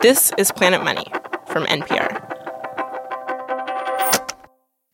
[0.00, 1.04] This is Planet Money
[1.48, 2.26] from NPR.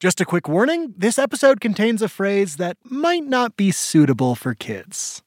[0.00, 4.52] Just a quick warning this episode contains a phrase that might not be suitable for
[4.52, 5.22] kids.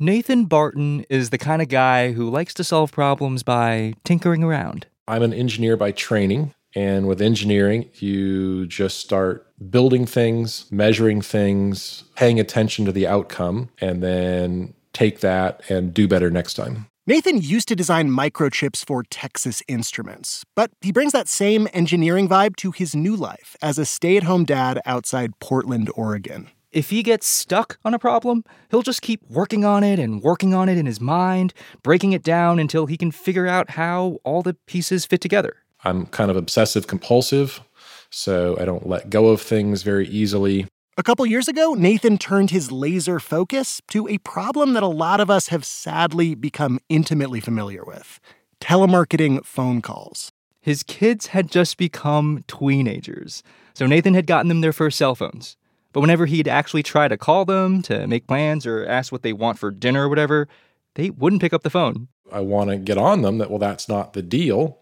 [0.00, 4.88] Nathan Barton is the kind of guy who likes to solve problems by tinkering around.
[5.06, 6.52] I'm an engineer by training.
[6.74, 13.70] And with engineering, you just start building things, measuring things, paying attention to the outcome,
[13.80, 16.86] and then take that and do better next time.
[17.06, 22.56] Nathan used to design microchips for Texas Instruments, but he brings that same engineering vibe
[22.56, 26.48] to his new life as a stay at home dad outside Portland, Oregon.
[26.72, 30.54] If he gets stuck on a problem, he'll just keep working on it and working
[30.54, 34.40] on it in his mind, breaking it down until he can figure out how all
[34.40, 35.56] the pieces fit together.
[35.84, 37.60] I'm kind of obsessive compulsive,
[38.08, 40.68] so I don't let go of things very easily.
[40.96, 45.18] A couple years ago, Nathan turned his laser focus to a problem that a lot
[45.18, 48.20] of us have sadly become intimately familiar with
[48.60, 50.30] telemarketing phone calls.
[50.60, 53.42] His kids had just become teenagers,
[53.74, 55.56] so Nathan had gotten them their first cell phones.
[55.92, 59.32] But whenever he'd actually try to call them to make plans or ask what they
[59.32, 60.46] want for dinner or whatever,
[60.94, 62.06] they wouldn't pick up the phone.
[62.30, 64.80] I want to get on them that, well, that's not the deal.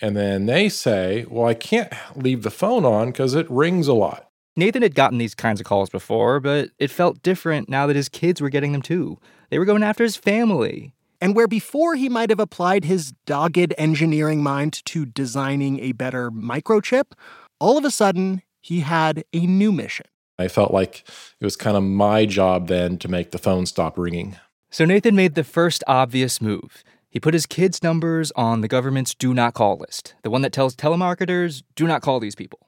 [0.00, 3.92] And then they say, well, I can't leave the phone on because it rings a
[3.92, 4.30] lot.
[4.54, 8.10] Nathan had gotten these kinds of calls before, but it felt different now that his
[8.10, 9.18] kids were getting them too.
[9.48, 10.92] They were going after his family.
[11.22, 16.30] And where before he might have applied his dogged engineering mind to designing a better
[16.30, 17.12] microchip,
[17.60, 20.06] all of a sudden he had a new mission.
[20.38, 21.08] I felt like
[21.40, 24.36] it was kind of my job then to make the phone stop ringing.
[24.70, 26.82] So Nathan made the first obvious move.
[27.08, 30.52] He put his kids' numbers on the government's do not call list, the one that
[30.52, 32.58] tells telemarketers, do not call these people.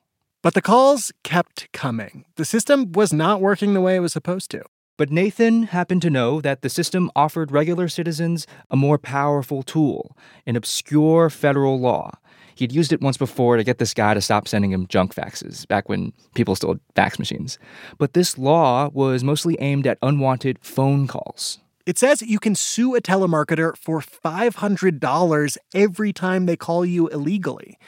[0.45, 2.27] But the calls kept coming.
[2.37, 4.63] The system was not working the way it was supposed to.
[4.99, 10.15] But Nathan happened to know that the system offered regular citizens a more powerful tool,
[10.45, 12.11] an obscure federal law.
[12.57, 15.67] He'd used it once before to get this guy to stop sending him junk faxes,
[15.67, 17.59] back when people still had fax machines.
[17.97, 21.59] But this law was mostly aimed at unwanted phone calls.
[21.87, 27.79] It says you can sue a telemarketer for $500 every time they call you illegally.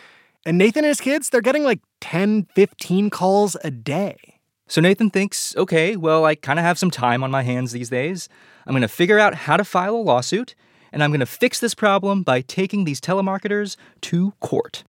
[0.46, 4.38] And Nathan and his kids, they're getting like 10, 15 calls a day.
[4.68, 7.88] So Nathan thinks, okay, well, I kind of have some time on my hands these
[7.88, 8.28] days.
[8.64, 10.54] I'm going to figure out how to file a lawsuit,
[10.92, 14.84] and I'm going to fix this problem by taking these telemarketers to court.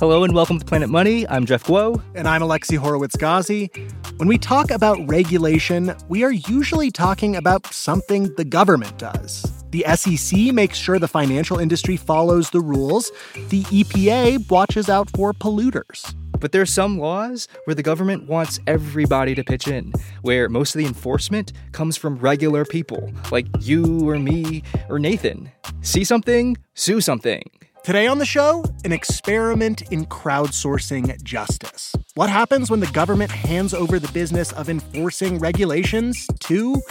[0.00, 1.28] Hello and welcome to Planet Money.
[1.28, 2.02] I'm Jeff Guo.
[2.16, 3.70] And I'm Alexi Horowitz Ghazi.
[4.16, 9.55] When we talk about regulation, we are usually talking about something the government does.
[9.70, 13.10] The SEC makes sure the financial industry follows the rules.
[13.48, 16.14] The EPA watches out for polluters.
[16.38, 20.74] But there are some laws where the government wants everybody to pitch in, where most
[20.74, 25.50] of the enforcement comes from regular people, like you or me or Nathan.
[25.80, 27.42] See something, sue something.
[27.84, 31.94] Today on the show, an experiment in crowdsourcing justice.
[32.14, 36.82] What happens when the government hands over the business of enforcing regulations to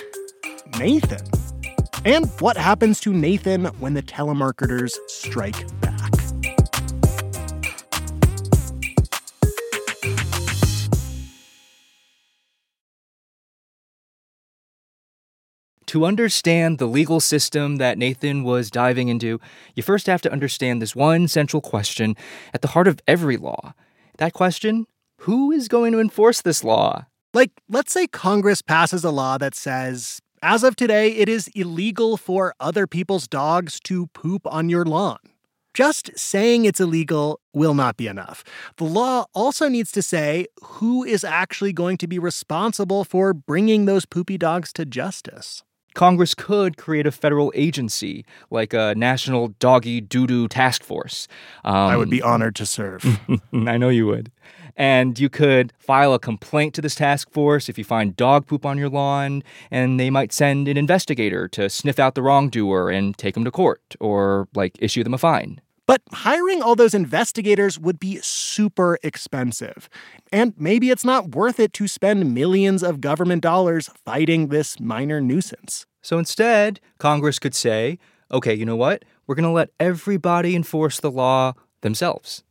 [0.80, 1.44] Nathan?
[2.05, 6.11] And what happens to Nathan when the telemarketers strike back?
[15.88, 19.39] To understand the legal system that Nathan was diving into,
[19.75, 22.16] you first have to understand this one central question
[22.53, 23.73] at the heart of every law.
[24.17, 24.85] That question
[25.22, 27.07] who is going to enforce this law?
[27.33, 32.17] Like, let's say Congress passes a law that says, as of today, it is illegal
[32.17, 35.17] for other people's dogs to poop on your lawn.
[35.73, 38.44] Just saying it's illegal will not be enough.
[38.78, 43.85] The law also needs to say who is actually going to be responsible for bringing
[43.85, 45.63] those poopy dogs to justice.
[45.95, 51.28] Congress could create a federal agency like a National Doggy Doo Doo Task Force.
[51.63, 53.19] Um, I would be honored to serve.
[53.53, 54.31] I know you would.
[54.78, 58.66] And you could file a complaint to this task force if you find dog poop
[58.66, 59.41] on your lawn,
[59.72, 63.52] and they might send an investigator to sniff out the wrongdoer and take them to
[63.52, 65.61] court or, like, issue them a fine.
[65.87, 69.87] But hiring all those investigators would be super expensive.
[70.32, 75.22] And maybe it's not worth it to spend millions of government dollars fighting this minor
[75.22, 75.85] nuisance.
[76.02, 77.99] So instead, Congress could say,
[78.32, 79.05] okay, you know what?
[79.28, 82.43] We're going to let everybody enforce the law themselves.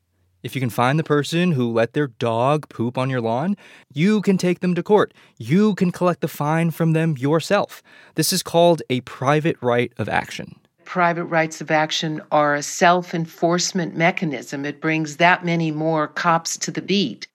[0.42, 3.56] If you can find the person who let their dog poop on your lawn,
[3.92, 5.14] you can take them to court.
[5.38, 7.82] You can collect the fine from them yourself.
[8.14, 13.14] This is called a private right of action private rights of action are a self
[13.14, 14.64] enforcement mechanism.
[14.64, 17.26] It brings that many more cops to the beat.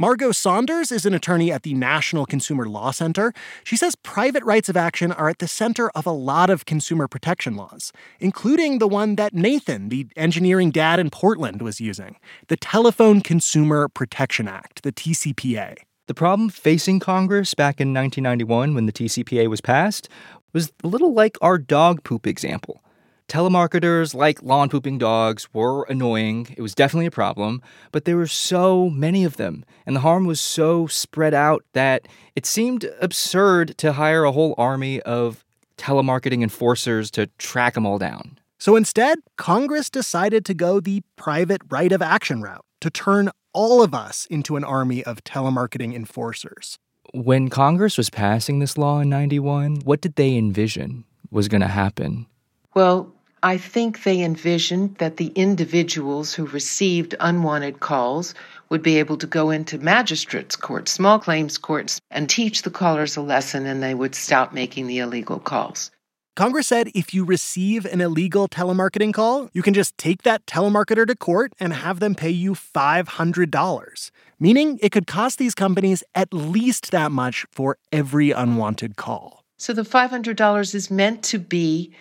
[0.00, 3.32] Margot Saunders is an attorney at the National Consumer Law Center.
[3.64, 7.08] She says private rights of action are at the center of a lot of consumer
[7.08, 12.14] protection laws, including the one that Nathan, the engineering dad in Portland, was using
[12.46, 15.74] the Telephone Consumer Protection Act, the TCPA.
[16.06, 20.08] The problem facing Congress back in 1991 when the TCPA was passed
[20.52, 22.84] was a little like our dog poop example.
[23.28, 26.54] Telemarketers like lawn pooping dogs were annoying.
[26.56, 27.60] It was definitely a problem,
[27.92, 32.08] but there were so many of them, and the harm was so spread out that
[32.34, 35.44] it seemed absurd to hire a whole army of
[35.76, 38.38] telemarketing enforcers to track them all down.
[38.58, 43.82] So instead, Congress decided to go the private right of action route to turn all
[43.82, 46.78] of us into an army of telemarketing enforcers.
[47.12, 51.68] When Congress was passing this law in 91, what did they envision was going to
[51.68, 52.26] happen?
[52.74, 58.34] Well, I think they envisioned that the individuals who received unwanted calls
[58.68, 63.16] would be able to go into magistrates' courts, small claims courts, and teach the callers
[63.16, 65.90] a lesson and they would stop making the illegal calls.
[66.36, 71.04] Congress said if you receive an illegal telemarketing call, you can just take that telemarketer
[71.06, 76.32] to court and have them pay you $500, meaning it could cost these companies at
[76.32, 79.42] least that much for every unwanted call.
[79.56, 81.92] So the $500 is meant to be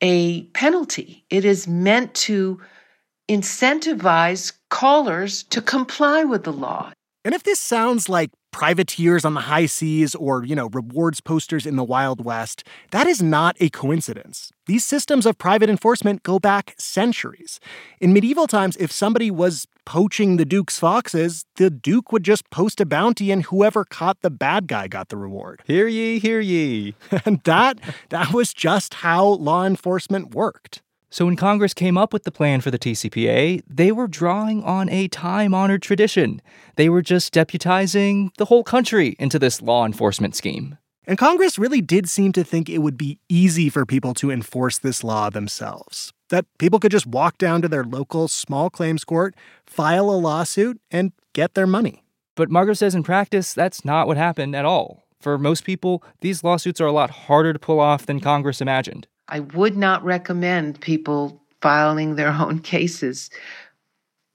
[0.00, 1.24] a penalty.
[1.30, 2.60] It is meant to
[3.28, 6.92] incentivize callers to comply with the law.
[7.24, 11.66] And if this sounds like privateers on the high seas or, you know, rewards posters
[11.66, 14.52] in the Wild West, that is not a coincidence.
[14.66, 17.60] These systems of private enforcement go back centuries.
[18.00, 22.80] In medieval times, if somebody was poaching the Duke's foxes, the Duke would just post
[22.80, 25.62] a bounty and whoever caught the bad guy got the reward.
[25.66, 26.94] Hear ye, hear ye.
[27.24, 27.80] and that
[28.10, 30.82] that was just how law enforcement worked.
[31.12, 34.88] So, when Congress came up with the plan for the TCPA, they were drawing on
[34.88, 36.40] a time honored tradition.
[36.76, 40.78] They were just deputizing the whole country into this law enforcement scheme.
[41.08, 44.78] And Congress really did seem to think it would be easy for people to enforce
[44.78, 46.12] this law themselves.
[46.28, 49.34] That people could just walk down to their local small claims court,
[49.66, 52.04] file a lawsuit, and get their money.
[52.36, 55.02] But Margot says in practice, that's not what happened at all.
[55.20, 59.08] For most people, these lawsuits are a lot harder to pull off than Congress imagined.
[59.30, 63.30] I would not recommend people filing their own cases.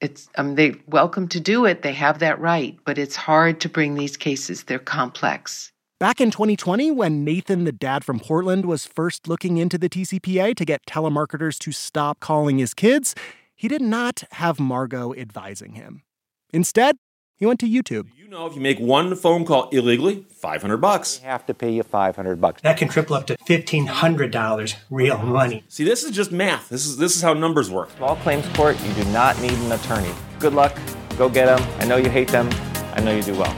[0.01, 1.81] It's um, they welcome to do it.
[1.81, 4.63] They have that right, but it's hard to bring these cases.
[4.63, 5.71] They're complex.
[5.99, 10.55] Back in 2020, when Nathan, the dad from Portland, was first looking into the TCPA
[10.55, 13.15] to get telemarketers to stop calling his kids,
[13.55, 16.03] he did not have Margot advising him.
[16.51, 16.97] Instead,
[17.37, 18.07] he went to YouTube.
[18.17, 21.19] You know, if you make one phone call illegally, 500 bucks.
[21.21, 22.61] We have to pay you 500 bucks.
[22.61, 25.63] That can triple up to $1,500 real money.
[25.67, 26.69] See, this is just math.
[26.69, 27.89] This is this is how numbers work.
[27.97, 30.13] Small claims court, you do not need an attorney.
[30.39, 30.77] Good luck.
[31.17, 31.67] Go get them.
[31.79, 32.49] I know you hate them.
[32.93, 33.55] I know you do well.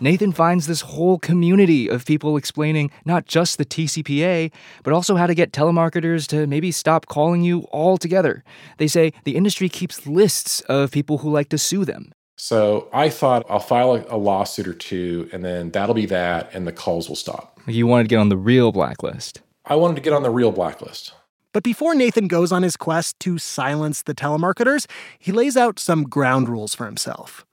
[0.00, 4.52] Nathan finds this whole community of people explaining not just the TCPA,
[4.82, 8.44] but also how to get telemarketers to maybe stop calling you altogether.
[8.78, 12.12] They say the industry keeps lists of people who like to sue them.
[12.36, 16.52] So I thought I'll file a, a lawsuit or two, and then that'll be that,
[16.54, 17.58] and the calls will stop.
[17.66, 19.40] You wanted to get on the real blacklist.
[19.64, 21.12] I wanted to get on the real blacklist.
[21.52, 24.86] But before Nathan goes on his quest to silence the telemarketers,
[25.18, 27.46] he lays out some ground rules for himself.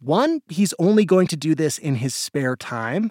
[0.00, 3.10] One, he's only going to do this in his spare time.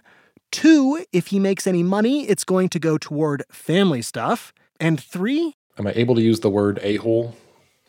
[0.52, 4.54] Two, if he makes any money, it's going to go toward family stuff.
[4.80, 7.36] And three, Am I able to use the word a hole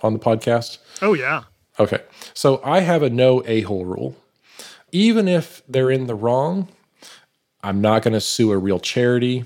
[0.03, 0.79] on the podcast?
[1.01, 1.45] oh, yeah.
[1.79, 2.03] Okay.
[2.35, 4.17] So I have a no a hole rule.
[4.91, 6.69] Even if they're in the wrong,
[7.63, 9.45] I'm not going to sue a real charity.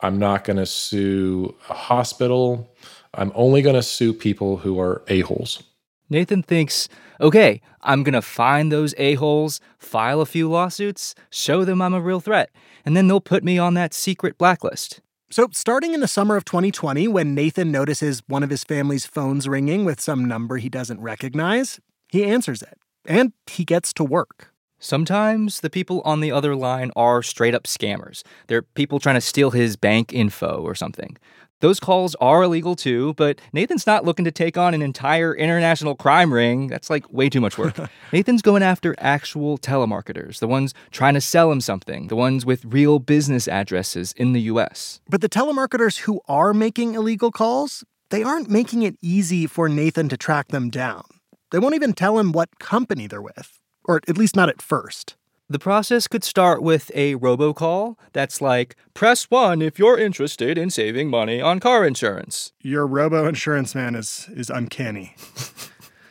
[0.00, 2.72] I'm not going to sue a hospital.
[3.14, 5.62] I'm only going to sue people who are a-holes.
[6.10, 6.88] Nathan thinks,
[7.20, 12.00] okay, I'm going to find those a-holes, file a few lawsuits, show them I'm a
[12.00, 12.50] real threat,
[12.84, 15.00] and then they'll put me on that secret blacklist.
[15.30, 19.46] So, starting in the summer of 2020, when Nathan notices one of his family's phones
[19.46, 24.54] ringing with some number he doesn't recognize, he answers it and he gets to work.
[24.78, 28.22] Sometimes the people on the other line are straight up scammers.
[28.46, 31.18] They're people trying to steal his bank info or something.
[31.60, 35.96] Those calls are illegal too, but Nathan's not looking to take on an entire international
[35.96, 36.68] crime ring.
[36.68, 37.76] That's like way too much work.
[38.12, 42.64] Nathan's going after actual telemarketers, the ones trying to sell him something, the ones with
[42.64, 45.00] real business addresses in the US.
[45.08, 50.08] But the telemarketers who are making illegal calls, they aren't making it easy for Nathan
[50.10, 51.04] to track them down.
[51.50, 55.16] They won't even tell him what company they're with, or at least not at first.
[55.50, 60.68] The process could start with a robocall that's like, press one if you're interested in
[60.68, 62.52] saving money on car insurance.
[62.60, 65.16] Your robo insurance man is is uncanny.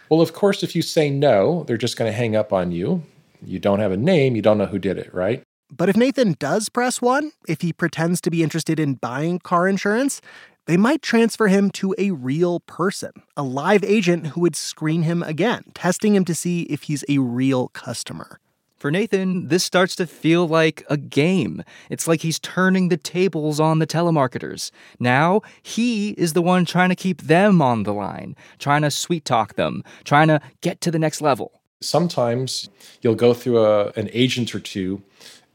[0.09, 3.03] Well, of course, if you say no, they're just going to hang up on you.
[3.45, 5.43] You don't have a name, you don't know who did it, right?
[5.69, 9.67] But if Nathan does press one, if he pretends to be interested in buying car
[9.67, 10.21] insurance,
[10.65, 15.21] they might transfer him to a real person, a live agent who would screen him
[15.23, 18.39] again, testing him to see if he's a real customer.
[18.77, 21.63] For Nathan, this starts to feel like a game.
[21.89, 24.69] It's like he's turning the tables on the telemarketers.
[24.99, 29.25] Now, he is the one trying to keep them on the line, trying to sweet
[29.25, 31.59] talk them, trying to get to the next level.
[31.81, 32.69] Sometimes
[33.01, 35.01] you'll go through a, an agent or two,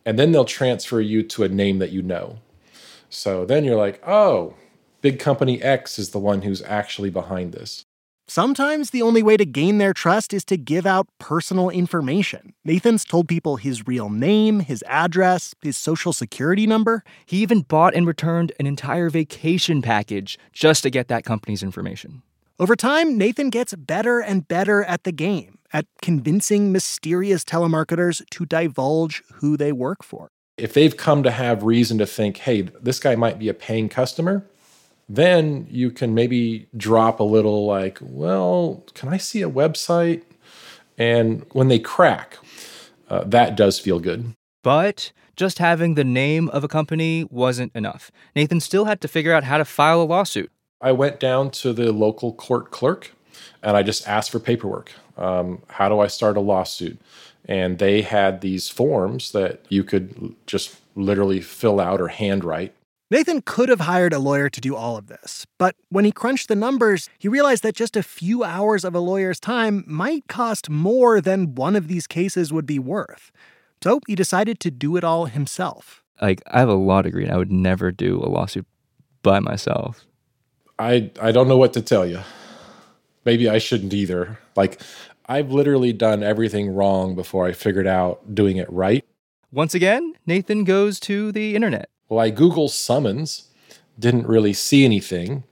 [0.05, 2.39] and then they'll transfer you to a name that you know.
[3.09, 4.55] So then you're like, oh,
[5.01, 7.85] big company X is the one who's actually behind this.
[8.35, 12.55] Sometimes the only way to gain their trust is to give out personal information.
[12.65, 17.05] Nathan's told people his real name, his address, his social security number.
[17.27, 22.23] He even bought and returned an entire vacation package just to get that company's information.
[22.59, 28.47] Over time, Nathan gets better and better at the game, at convincing mysterious telemarketers to
[28.47, 30.31] divulge who they work for.
[30.57, 33.91] If they've come to have reason to think, hey, this guy might be a paying
[33.91, 34.47] customer,
[35.09, 40.23] then you can maybe drop a little like, well, can I see a website?
[40.99, 42.39] And when they crack,
[43.09, 44.35] uh, that does feel good.
[44.63, 48.11] But just having the name of a company wasn't enough.
[48.37, 50.51] Nathan still had to figure out how to file a lawsuit.
[50.81, 53.13] I went down to the local court clerk
[53.63, 54.93] and I just asked for paperwork.
[55.17, 57.01] Um, how do I start a lawsuit?
[57.45, 62.75] And they had these forms that you could just literally fill out or handwrite.
[63.13, 66.49] Nathan could have hired a lawyer to do all of this, but when he crunched
[66.49, 70.71] the numbers, he realized that just a few hours of a lawyer's time might cost
[70.71, 73.31] more than one of these cases would be worth.
[73.85, 76.03] So he decided to do it all himself.
[76.23, 78.65] Like, I have a law degree and I would never do a lawsuit
[79.23, 80.07] by myself.
[80.79, 82.21] I, I don't know what to tell you.
[83.27, 84.39] Maybe I shouldn't either.
[84.57, 84.81] Like,
[85.27, 89.05] I've literally done everything wrong before I figured out doing it right.
[89.53, 91.91] Once again, Nathan goes to the internet.
[92.13, 93.49] Well, I Google summons,
[93.99, 95.45] didn't really see anything.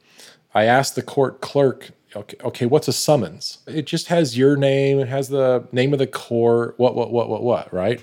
[0.52, 3.60] I asked the court clerk, okay, okay, what's a summons?
[3.66, 7.30] It just has your name, it has the name of the court, what, what, what,
[7.30, 8.02] what, what, right?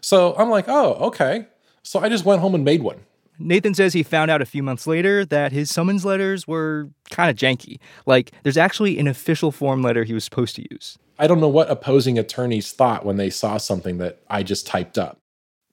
[0.00, 1.46] So I'm like, oh, okay.
[1.84, 2.98] So I just went home and made one.
[3.38, 7.30] Nathan says he found out a few months later that his summons letters were kind
[7.30, 7.78] of janky.
[8.06, 10.98] Like, there's actually an official form letter he was supposed to use.
[11.16, 14.98] I don't know what opposing attorneys thought when they saw something that I just typed
[14.98, 15.21] up.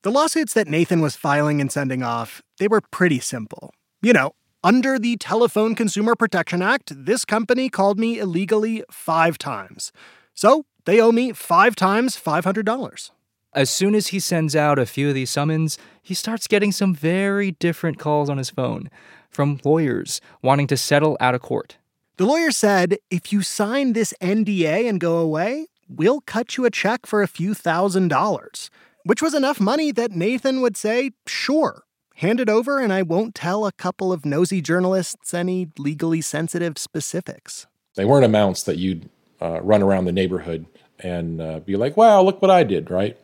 [0.02, 3.74] The lawsuits that Nathan was filing and sending off, they were pretty simple.
[4.02, 4.32] You know,
[4.64, 9.92] under the Telephone Consumer Protection Act, this company called me illegally five times.
[10.34, 13.12] So they owe me five times $500.
[13.54, 16.96] As soon as he sends out a few of these summons, he starts getting some
[16.96, 18.90] very different calls on his phone
[19.30, 21.76] from lawyers wanting to settle out of court.
[22.16, 26.72] The lawyer said, if you sign this NDA and go away, we'll cut you a
[26.72, 28.70] check for a few thousand dollars
[29.04, 31.84] which was enough money that Nathan would say, sure,
[32.16, 36.78] hand it over and I won't tell a couple of nosy journalists any legally sensitive
[36.78, 37.66] specifics.
[37.96, 39.10] They weren't amounts that you'd
[39.42, 40.66] uh, run around the neighborhood
[41.00, 43.18] and uh, be like, wow, look what I did, right?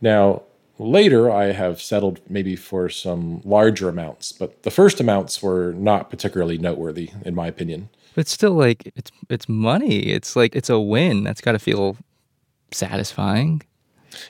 [0.00, 0.42] Now,
[0.78, 6.10] later I have settled maybe for some larger amounts, but the first amounts were not
[6.10, 7.88] particularly noteworthy, in my opinion.
[8.14, 10.06] But still, like, it's, it's money.
[10.06, 11.24] It's like, it's a win.
[11.24, 11.96] That's got to feel
[12.72, 13.62] satisfying.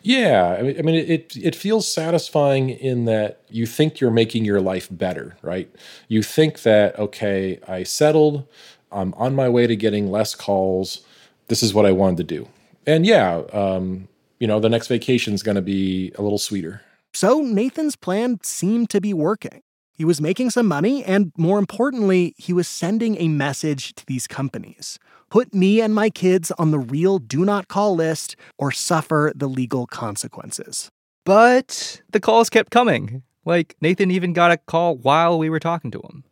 [0.02, 4.44] Yeah, I mean, I mean, it it feels satisfying in that you think you're making
[4.44, 5.68] your life better, right?
[6.08, 8.46] You think that okay, I settled,
[8.92, 11.04] I'm on my way to getting less calls.
[11.48, 12.48] This is what I wanted to do,
[12.86, 16.82] and yeah, um, you know, the next vacation is going to be a little sweeter.
[17.12, 19.62] So Nathan's plan seemed to be working.
[19.94, 24.26] He was making some money, and more importantly, he was sending a message to these
[24.26, 24.98] companies
[25.34, 29.48] put me and my kids on the real do not call list or suffer the
[29.48, 30.92] legal consequences.
[31.24, 33.24] But the calls kept coming.
[33.44, 36.22] Like, Nathan even got a call while we were talking to him.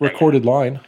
[0.00, 0.80] Recorded line.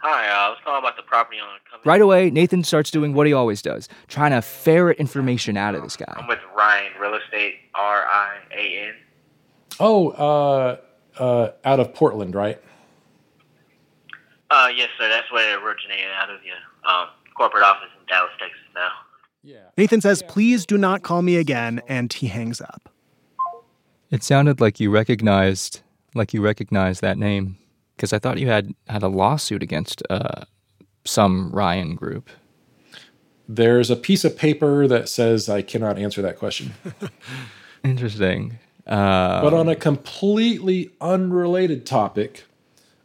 [0.00, 1.58] Hi, uh, I was calling about the property on.
[1.84, 5.82] Right away, Nathan starts doing what he always does, trying to ferret information out of
[5.82, 6.14] this guy.
[6.16, 8.94] I'm with Ryan Real Estate, R I A N.
[9.80, 10.76] Oh, uh,
[11.18, 12.60] uh, out of Portland, right?
[14.50, 15.08] Uh, yes, sir.
[15.08, 18.58] That's where it originated out of the um, corporate office in Dallas, Texas.
[18.74, 18.90] Now.
[19.42, 19.56] Yeah.
[19.76, 22.92] Nathan says, "Please do not call me again," and he hangs up.
[24.10, 25.80] It sounded like you recognized,
[26.14, 27.58] like you recognized that name,
[27.96, 30.44] because I thought you had had a lawsuit against uh,
[31.04, 32.30] some Ryan group.
[33.48, 36.74] There's a piece of paper that says I cannot answer that question.
[37.84, 38.58] Interesting.
[38.88, 42.44] Uh, but on a completely unrelated topic,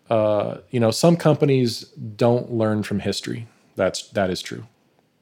[0.09, 1.85] Uh, you know, some companies
[2.15, 3.47] don't learn from history.
[3.75, 4.65] That's that is true.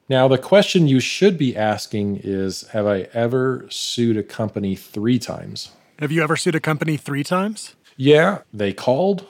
[0.08, 5.18] Now, the question you should be asking is Have I ever sued a company three
[5.18, 5.70] times?
[5.98, 7.74] Have you ever sued a company three times?
[7.96, 9.24] Yeah, they called,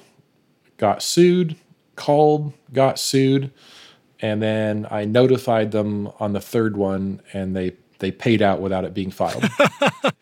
[0.79, 1.57] got sued,
[1.97, 3.51] called, got sued,
[4.21, 8.85] and then I notified them on the third one and they they paid out without
[8.85, 9.45] it being filed.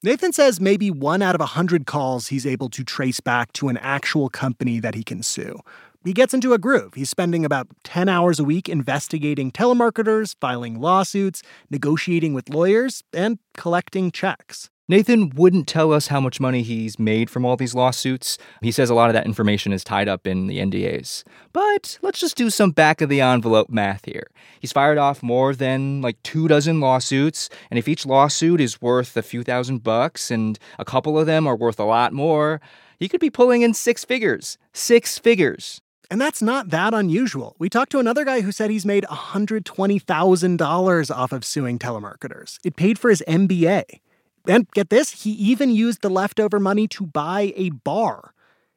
[0.00, 3.68] Nathan says maybe one out of a hundred calls he's able to trace back to
[3.68, 5.58] an actual company that he can sue.
[6.04, 6.94] He gets into a groove.
[6.94, 13.40] He's spending about 10 hours a week investigating telemarketers, filing lawsuits, negotiating with lawyers, and
[13.54, 14.70] collecting checks.
[14.90, 18.38] Nathan wouldn't tell us how much money he's made from all these lawsuits.
[18.62, 21.24] He says a lot of that information is tied up in the NDAs.
[21.52, 24.28] But let's just do some back of the envelope math here.
[24.60, 29.14] He's fired off more than like two dozen lawsuits, and if each lawsuit is worth
[29.14, 32.62] a few thousand bucks and a couple of them are worth a lot more,
[32.98, 34.56] he could be pulling in six figures.
[34.72, 35.82] Six figures.
[36.10, 37.56] And that's not that unusual.
[37.58, 42.56] We talked to another guy who said he's made $120,000 off of suing telemarketers.
[42.64, 44.00] It paid for his MBA.
[44.48, 48.32] And get this, he even used the leftover money to buy a bar.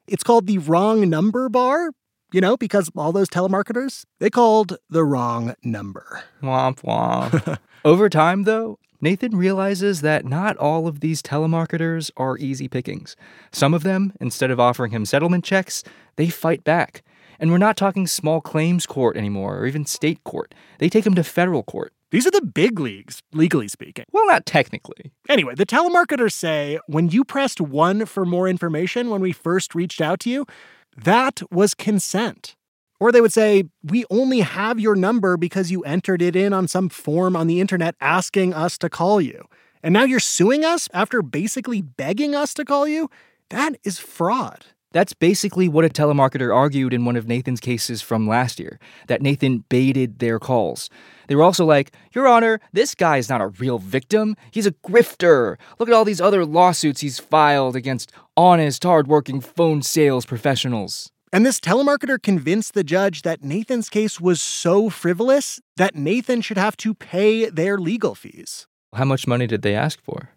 [0.06, 1.92] It's called the wrong number bar,
[2.32, 6.22] you know, because all those telemarketers, they called the wrong number.
[6.42, 7.58] Womp womp.
[7.84, 13.16] Over time, though, Nathan realizes that not all of these telemarketers are easy pickings.
[13.50, 15.82] Some of them, instead of offering him settlement checks,
[16.16, 17.02] they fight back.
[17.40, 20.54] And we're not talking small claims court anymore or even state court.
[20.78, 21.92] They take him to federal court.
[22.12, 24.04] These are the big leagues, legally speaking.
[24.12, 25.12] Well, not technically.
[25.30, 30.02] Anyway, the telemarketers say when you pressed one for more information when we first reached
[30.02, 30.46] out to you,
[30.94, 32.54] that was consent.
[33.00, 36.68] Or they would say, we only have your number because you entered it in on
[36.68, 39.46] some form on the internet asking us to call you.
[39.82, 43.08] And now you're suing us after basically begging us to call you?
[43.48, 44.66] That is fraud.
[44.92, 49.22] That's basically what a telemarketer argued in one of Nathan's cases from last year that
[49.22, 50.90] Nathan baited their calls.
[51.26, 54.36] They were also like, Your Honor, this guy is not a real victim.
[54.50, 55.56] He's a grifter.
[55.78, 61.10] Look at all these other lawsuits he's filed against honest, hardworking phone sales professionals.
[61.32, 66.58] And this telemarketer convinced the judge that Nathan's case was so frivolous that Nathan should
[66.58, 68.66] have to pay their legal fees.
[68.92, 70.28] How much money did they ask for?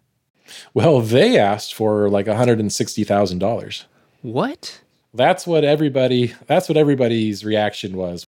[0.72, 3.84] Well, they asked for like $160,000.
[4.22, 4.80] What?
[5.14, 8.26] That's what everybody that's what everybody's reaction was.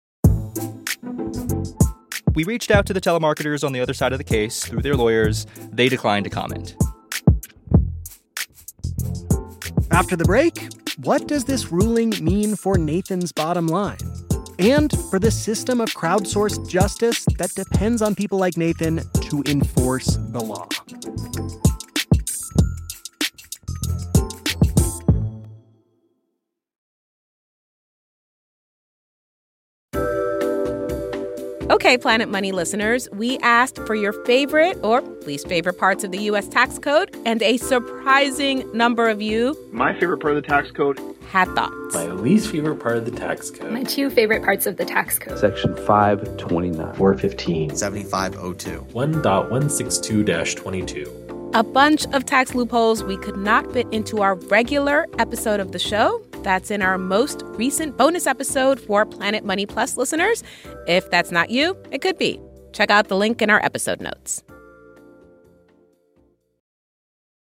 [2.33, 4.95] We reached out to the telemarketers on the other side of the case through their
[4.95, 5.45] lawyers.
[5.71, 6.75] They declined to comment.
[9.91, 10.69] After the break,
[11.03, 13.99] what does this ruling mean for Nathan's bottom line?
[14.59, 20.17] And for the system of crowdsourced justice that depends on people like Nathan to enforce
[20.29, 20.69] the law.
[31.71, 36.17] Okay, Planet Money listeners, we asked for your favorite or least favorite parts of the
[36.23, 36.49] U.S.
[36.49, 39.55] tax code, and a surprising number of you.
[39.71, 41.95] My favorite part of the tax code had thoughts.
[41.95, 43.71] My least favorite part of the tax code.
[43.71, 45.39] My two favorite parts of the tax code.
[45.39, 46.93] Section 529.
[46.93, 47.73] 415.
[47.77, 48.87] 7502.
[48.93, 51.51] 1.162 22.
[51.53, 55.79] A bunch of tax loopholes we could not fit into our regular episode of the
[55.79, 56.21] show.
[56.43, 60.43] That's in our most recent bonus episode for Planet Money Plus listeners.
[60.87, 62.39] If that's not you, it could be.
[62.73, 64.43] Check out the link in our episode notes.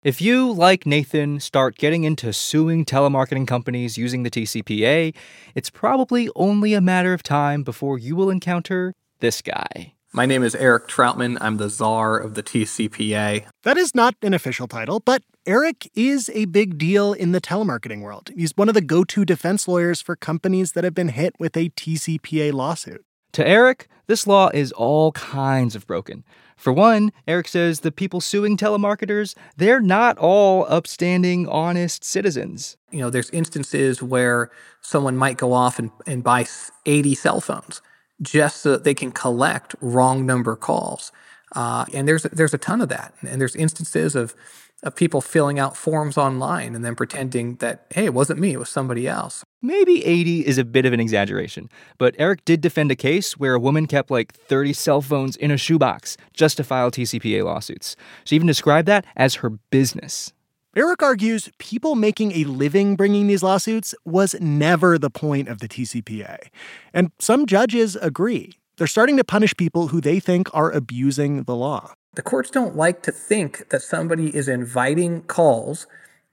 [0.02, 5.14] If you, like Nathan, start getting into suing telemarketing companies using the TCPA,
[5.54, 9.94] it's probably only a matter of time before you will encounter this guy.
[10.12, 11.38] My name is Eric Troutman.
[11.40, 13.46] I'm the czar of the TCPA.
[13.62, 18.00] That is not an official title, but Eric is a big deal in the telemarketing
[18.00, 18.30] world.
[18.36, 21.56] He's one of the go to defense lawyers for companies that have been hit with
[21.56, 23.04] a TCPA lawsuit.
[23.32, 26.22] To Eric, this law is all kinds of broken.
[26.56, 32.76] For one, Eric says the people suing telemarketers, they're not all upstanding, honest citizens.
[32.92, 34.48] You know, there's instances where
[34.80, 36.46] someone might go off and, and buy
[36.86, 37.82] 80 cell phones
[38.20, 41.10] just so that they can collect wrong number calls.
[41.54, 43.12] Uh, and there's there's a ton of that.
[43.22, 44.34] And there's instances of
[44.82, 48.58] of people filling out forms online and then pretending that, hey, it wasn't me, it
[48.58, 49.44] was somebody else.
[49.60, 51.68] Maybe 80 is a bit of an exaggeration,
[51.98, 55.50] but Eric did defend a case where a woman kept like 30 cell phones in
[55.50, 57.94] a shoebox just to file TCPA lawsuits.
[58.24, 60.32] She even described that as her business.
[60.74, 65.68] Eric argues people making a living bringing these lawsuits was never the point of the
[65.68, 66.48] TCPA.
[66.94, 68.54] And some judges agree.
[68.78, 71.92] They're starting to punish people who they think are abusing the law.
[72.14, 75.86] The courts don't like to think that somebody is inviting calls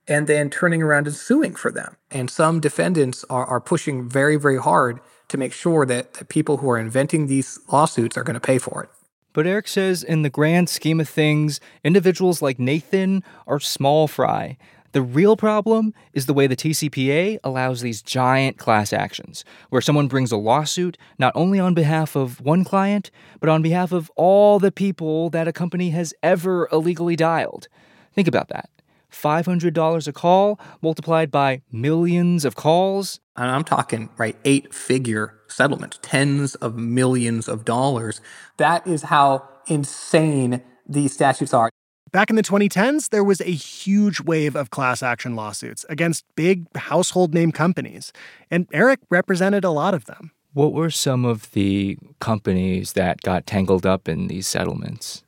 [0.10, 1.96] and then turning around and suing for them.
[2.12, 6.58] And some defendants are, are pushing very, very hard to make sure that, that people
[6.58, 8.90] who are inventing these lawsuits are going to pay for it.
[9.32, 14.58] But Eric says, in the grand scheme of things, individuals like Nathan are small fry.
[14.92, 20.08] The real problem is the way the TCPA allows these giant class actions, where someone
[20.08, 24.58] brings a lawsuit not only on behalf of one client, but on behalf of all
[24.58, 27.68] the people that a company has ever illegally dialed.
[28.14, 28.70] Think about that.
[29.12, 33.20] $500 a call multiplied by millions of calls.
[33.36, 38.22] And I'm talking, right, eight figure settlements, tens of millions of dollars.
[38.58, 41.70] That is how insane these statutes are.
[42.12, 46.66] Back in the 2010s, there was a huge wave of class action lawsuits against big
[46.76, 48.12] household name companies,
[48.50, 50.32] and Eric represented a lot of them.
[50.54, 55.24] What were some of the companies that got tangled up in these settlements?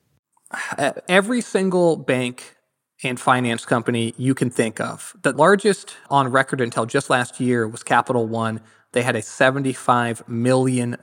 [0.78, 2.58] Uh, every single bank
[3.04, 5.15] and finance company you can think of.
[5.22, 8.60] The largest on record until just last year was Capital One.
[8.94, 10.98] They had a $75 million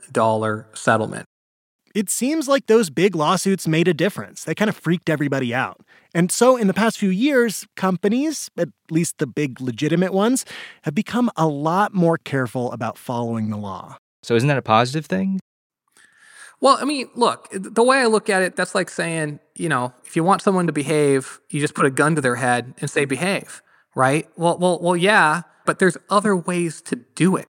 [0.75, 1.25] settlement.
[1.95, 4.45] It seems like those big lawsuits made a difference.
[4.45, 5.81] They kind of freaked everybody out.
[6.15, 10.45] And so, in the past few years, companies, at least the big legitimate ones,
[10.83, 13.99] have become a lot more careful about following the law.
[14.23, 15.41] So, isn't that a positive thing?
[16.61, 19.93] Well, I mean, look, the way I look at it, that's like saying, you know,
[20.05, 22.91] if you want someone to behave, you just put a gun to their head and
[22.91, 23.63] say behave,
[23.95, 24.29] right?
[24.37, 27.47] Well, well, well, yeah, but there's other ways to do it.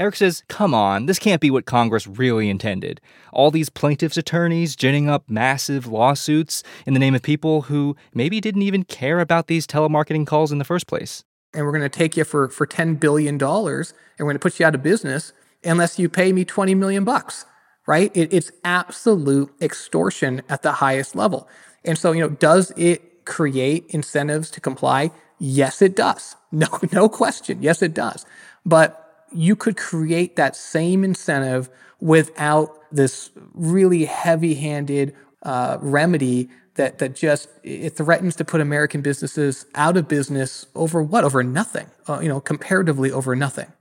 [0.00, 3.00] Eric says, come on, this can't be what Congress really intended.
[3.32, 8.40] All these plaintiffs' attorneys ginning up massive lawsuits in the name of people who maybe
[8.40, 11.22] didn't even care about these telemarketing calls in the first place.
[11.54, 13.84] And we're going to take you for, for $10 billion and we're
[14.18, 15.32] going to put you out of business
[15.62, 17.44] unless you pay me 20 million bucks
[17.90, 18.12] right?
[18.14, 21.48] It, it's absolute extortion at the highest level.
[21.84, 25.10] And so, you know, does it create incentives to comply?
[25.40, 26.36] Yes, it does.
[26.52, 27.62] No, no question.
[27.62, 28.26] Yes, it does.
[28.66, 28.99] But
[29.32, 31.68] you could create that same incentive
[32.00, 39.66] without this really heavy-handed uh, remedy that that just it threatens to put American businesses
[39.74, 41.24] out of business over what?
[41.24, 41.86] Over nothing.
[42.08, 43.72] Uh, you know, comparatively over nothing.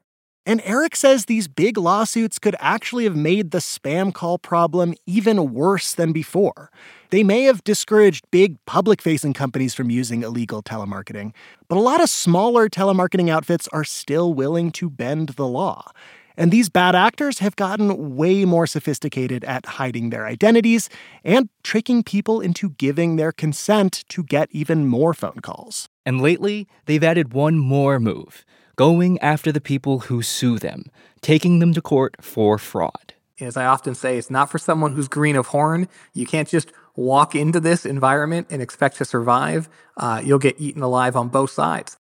[0.45, 5.53] And Eric says these big lawsuits could actually have made the spam call problem even
[5.53, 6.71] worse than before.
[7.11, 11.33] They may have discouraged big public facing companies from using illegal telemarketing,
[11.67, 15.91] but a lot of smaller telemarketing outfits are still willing to bend the law.
[16.37, 20.87] And these bad actors have gotten way more sophisticated at hiding their identities
[21.23, 25.89] and tricking people into giving their consent to get even more phone calls.
[26.05, 28.45] And lately, they've added one more move
[28.75, 30.85] going after the people who sue them,
[31.21, 33.13] taking them to court for fraud.
[33.41, 35.89] As I often say, it's not for someone who's green of horn.
[36.13, 39.69] You can't just walk into this environment and expect to survive.
[39.97, 41.97] Uh, you'll get eaten alive on both sides.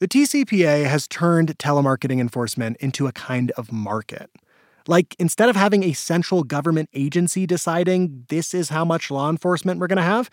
[0.00, 4.30] The TCPA has turned telemarketing enforcement into a kind of market.
[4.86, 9.80] Like, instead of having a central government agency deciding this is how much law enforcement
[9.80, 10.30] we're going to have,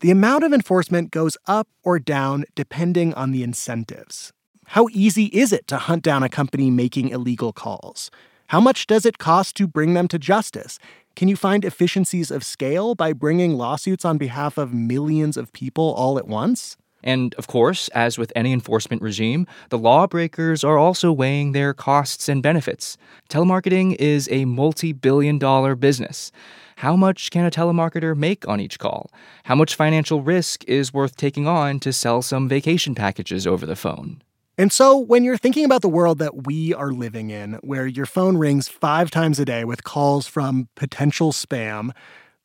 [0.00, 4.32] the amount of enforcement goes up or down depending on the incentives.
[4.66, 8.10] How easy is it to hunt down a company making illegal calls?
[8.48, 10.78] How much does it cost to bring them to justice?
[11.16, 15.94] Can you find efficiencies of scale by bringing lawsuits on behalf of millions of people
[15.94, 16.76] all at once?
[17.02, 22.28] And of course, as with any enforcement regime, the lawbreakers are also weighing their costs
[22.28, 22.98] and benefits.
[23.30, 26.32] Telemarketing is a multi billion dollar business.
[26.76, 29.10] How much can a telemarketer make on each call?
[29.44, 33.76] How much financial risk is worth taking on to sell some vacation packages over the
[33.76, 34.20] phone?
[34.58, 38.06] And so, when you're thinking about the world that we are living in, where your
[38.06, 41.90] phone rings five times a day with calls from potential spam,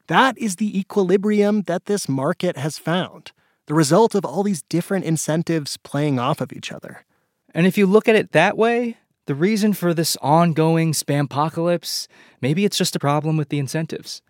[0.07, 3.31] that is the equilibrium that this market has found,
[3.67, 7.05] the result of all these different incentives playing off of each other.
[7.53, 12.09] And if you look at it that way, the reason for this ongoing spam apocalypse,
[12.41, 14.21] maybe it's just a problem with the incentives.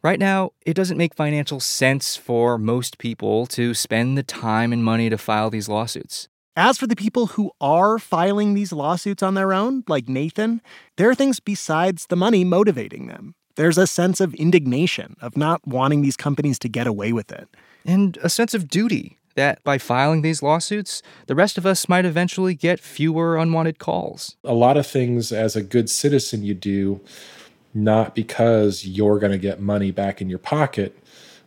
[0.00, 4.84] Right now, it doesn't make financial sense for most people to spend the time and
[4.84, 6.28] money to file these lawsuits.
[6.58, 10.62] As for the people who are filing these lawsuits on their own, like Nathan,
[10.96, 13.34] there are things besides the money motivating them.
[13.56, 17.46] There's a sense of indignation, of not wanting these companies to get away with it.
[17.84, 22.06] And a sense of duty that by filing these lawsuits, the rest of us might
[22.06, 24.36] eventually get fewer unwanted calls.
[24.42, 27.02] A lot of things as a good citizen you do,
[27.74, 30.98] not because you're going to get money back in your pocket,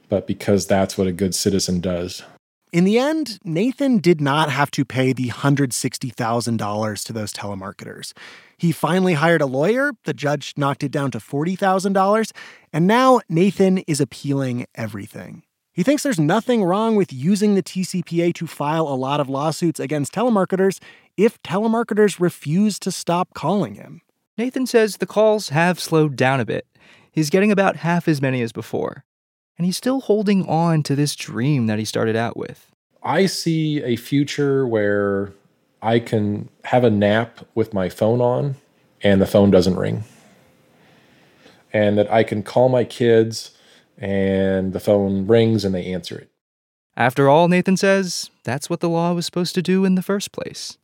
[0.07, 2.21] but because that's what a good citizen does.
[2.71, 8.13] In the end, Nathan did not have to pay the $160,000 to those telemarketers.
[8.59, 12.31] He finally hired a lawyer, the judge knocked it down to $40,000,
[12.71, 15.41] and now Nathan is appealing everything.
[15.73, 19.79] He thinks there's nothing wrong with using the TCPA to file a lot of lawsuits
[19.79, 20.79] against telemarketers
[21.17, 24.01] if telemarketers refuse to stop calling him.
[24.37, 26.67] Nathan says the calls have slowed down a bit.
[27.11, 29.05] He's getting about half as many as before.
[29.59, 32.71] And he's still holding on to this dream that he started out with.
[33.03, 35.33] I see a future where
[35.81, 38.55] I can have a nap with my phone on
[39.01, 40.05] and the phone doesn't ring.
[41.73, 43.51] And that I can call my kids
[43.97, 46.29] and the phone rings and they answer it.
[46.95, 50.31] After all, Nathan says, that's what the law was supposed to do in the first
[50.31, 50.77] place.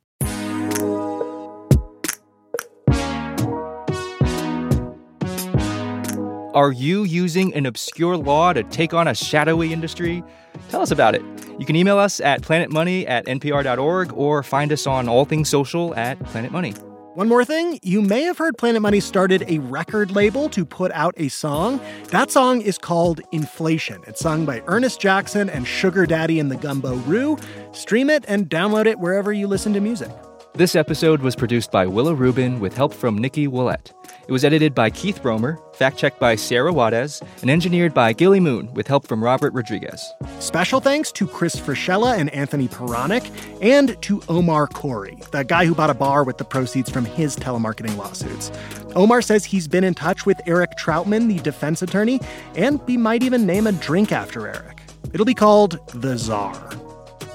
[6.55, 10.23] Are you using an obscure law to take on a shadowy industry?
[10.69, 11.21] Tell us about it.
[11.59, 15.93] You can email us at planetmoney at npr.org or find us on all things social
[15.95, 16.71] at Planet Money.
[17.15, 20.93] One more thing, you may have heard Planet Money started a record label to put
[20.93, 21.81] out a song.
[22.11, 24.01] That song is called Inflation.
[24.07, 27.37] It's sung by Ernest Jackson and Sugar Daddy and the Gumbo Roux.
[27.73, 30.09] Stream it and download it wherever you listen to music.
[30.53, 33.91] This episode was produced by Willa Rubin with help from Nikki Willett.
[34.27, 38.39] It was edited by Keith Romer, fact checked by Sarah Juarez, and engineered by Gilly
[38.39, 40.03] Moon with help from Robert Rodriguez.
[40.39, 43.29] Special thanks to Chris Frascella and Anthony Paronich,
[43.61, 47.35] and to Omar Corey, the guy who bought a bar with the proceeds from his
[47.35, 48.51] telemarketing lawsuits.
[48.95, 52.19] Omar says he's been in touch with Eric Troutman, the defense attorney,
[52.55, 54.81] and he might even name a drink after Eric.
[55.13, 56.71] It'll be called The Czar.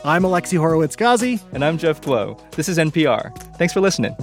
[0.04, 1.38] I'm Alexi Horowitz Ghazi.
[1.52, 2.40] And I'm Jeff Guo.
[2.52, 3.36] This is NPR.
[3.58, 4.16] Thanks for listening.